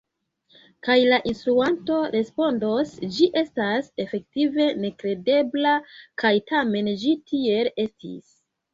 Kaj 0.85 0.95
la 1.11 1.19
instruanto 1.31 1.97
respondos: 2.15 2.95
«ĝi 3.19 3.29
estas 3.43 3.93
efektive 4.07 4.69
nekredebla, 4.83 5.79
kaj 6.25 6.35
tamen 6.53 6.95
ĝi 7.07 7.19
tiel 7.33 7.75
estis! 7.89 8.39